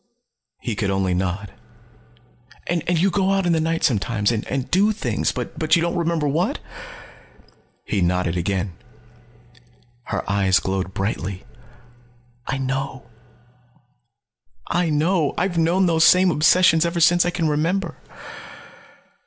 He 0.59 0.75
could 0.75 0.89
only 0.89 1.13
nod. 1.13 1.53
"And 2.65 2.81
you 2.99 3.11
go 3.11 3.33
out 3.33 3.45
in 3.45 3.53
the 3.53 3.61
night 3.61 3.83
sometimes 3.83 4.31
and 4.31 4.71
do 4.71 4.91
things 4.91 5.31
but 5.31 5.75
you 5.75 5.81
don't 5.83 5.95
remember 5.95 6.27
what?" 6.27 6.57
He 7.85 8.01
nodded 8.01 8.35
again. 8.35 8.73
Her 10.05 10.27
eyes 10.27 10.59
glowed 10.59 10.95
brightly. 10.95 11.43
"I 12.47 12.57
know. 12.57 13.05
I 14.71 14.89
know. 14.89 15.35
I've 15.37 15.59
known 15.59 15.85
those 15.85 16.03
same 16.03 16.31
obsessions 16.31 16.83
ever 16.83 16.99
since 16.99 17.23
I 17.23 17.29
can 17.29 17.47
remember." 17.47 17.97